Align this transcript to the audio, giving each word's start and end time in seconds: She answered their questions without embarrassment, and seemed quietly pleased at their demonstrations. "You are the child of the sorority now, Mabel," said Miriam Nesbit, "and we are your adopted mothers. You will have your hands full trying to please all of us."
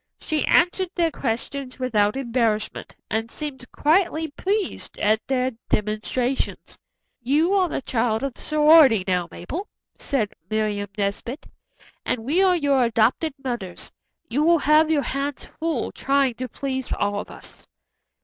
She 0.19 0.47
answered 0.47 0.89
their 0.95 1.11
questions 1.11 1.77
without 1.77 2.15
embarrassment, 2.17 2.95
and 3.11 3.29
seemed 3.29 3.71
quietly 3.71 4.29
pleased 4.29 4.97
at 4.97 5.19
their 5.27 5.51
demonstrations. 5.69 6.79
"You 7.21 7.53
are 7.53 7.69
the 7.69 7.83
child 7.83 8.23
of 8.23 8.33
the 8.33 8.41
sorority 8.41 9.03
now, 9.07 9.27
Mabel," 9.29 9.67
said 9.99 10.33
Miriam 10.49 10.89
Nesbit, 10.97 11.45
"and 12.03 12.23
we 12.25 12.41
are 12.41 12.55
your 12.57 12.83
adopted 12.83 13.35
mothers. 13.43 13.91
You 14.27 14.41
will 14.41 14.57
have 14.57 14.89
your 14.89 15.03
hands 15.03 15.45
full 15.45 15.91
trying 15.91 16.33
to 16.33 16.49
please 16.49 16.91
all 16.93 17.19
of 17.19 17.29
us." 17.29 17.67